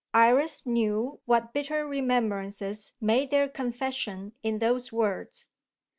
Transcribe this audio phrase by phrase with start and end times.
[0.15, 5.49] Iris knew what bitter remembrances made their confession in those words.